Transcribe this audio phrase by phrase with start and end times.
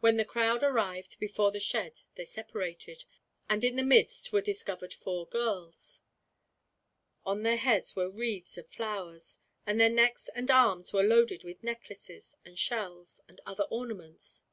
[0.00, 3.04] When the crowd arrived before the shed they separated,
[3.46, 6.00] and in the midst were discovered four girls.
[7.26, 9.36] On their heads were wreaths of flowers,
[9.66, 14.44] and their necks and arms were loaded with necklaces, and shells, and other ornaments.